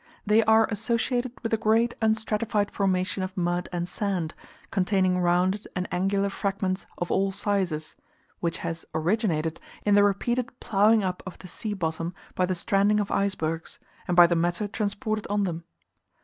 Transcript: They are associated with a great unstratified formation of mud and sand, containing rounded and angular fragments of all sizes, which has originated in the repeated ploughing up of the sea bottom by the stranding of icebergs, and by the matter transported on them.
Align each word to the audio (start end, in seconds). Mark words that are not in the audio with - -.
They 0.25 0.41
are 0.45 0.65
associated 0.71 1.31
with 1.43 1.53
a 1.53 1.57
great 1.57 1.93
unstratified 2.01 2.71
formation 2.71 3.21
of 3.21 3.37
mud 3.37 3.69
and 3.71 3.87
sand, 3.87 4.33
containing 4.71 5.19
rounded 5.19 5.67
and 5.75 5.87
angular 5.91 6.31
fragments 6.31 6.87
of 6.97 7.11
all 7.11 7.31
sizes, 7.31 7.95
which 8.39 8.57
has 8.65 8.83
originated 8.95 9.59
in 9.85 9.93
the 9.93 10.03
repeated 10.03 10.59
ploughing 10.59 11.03
up 11.03 11.21
of 11.27 11.37
the 11.37 11.47
sea 11.47 11.75
bottom 11.75 12.15
by 12.33 12.47
the 12.47 12.55
stranding 12.55 12.99
of 12.99 13.11
icebergs, 13.11 13.77
and 14.07 14.17
by 14.17 14.25
the 14.25 14.35
matter 14.35 14.67
transported 14.67 15.27
on 15.29 15.43
them. 15.43 15.65